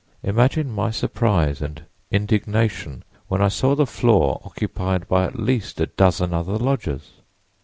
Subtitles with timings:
[0.23, 5.85] Imagine my surprise and indignation when I saw the floor occupied by at least a
[5.85, 7.11] dozen other lodgers!